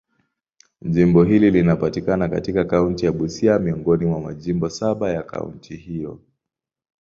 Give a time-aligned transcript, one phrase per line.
[0.81, 6.19] Jimbo hili linapatikana katika kaunti ya Busia, miongoni mwa majimbo saba ya kaunti hiyo.